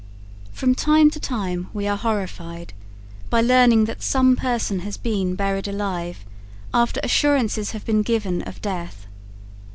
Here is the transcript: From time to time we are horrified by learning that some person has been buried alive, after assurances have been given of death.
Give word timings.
From 0.51 0.73
time 0.73 1.11
to 1.11 1.19
time 1.19 1.67
we 1.73 1.85
are 1.87 1.95
horrified 1.95 2.73
by 3.29 3.39
learning 3.41 3.85
that 3.85 4.01
some 4.01 4.35
person 4.35 4.79
has 4.79 4.97
been 4.97 5.35
buried 5.35 5.67
alive, 5.67 6.25
after 6.73 6.99
assurances 7.03 7.69
have 7.73 7.85
been 7.85 8.01
given 8.01 8.41
of 8.41 8.63
death. 8.63 9.05